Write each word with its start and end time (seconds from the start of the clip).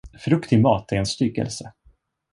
Frukt 0.19 0.51
i 0.53 0.57
mat 0.57 0.91
är 0.91 0.95
en 0.95 1.05
styggelse. 1.05 1.73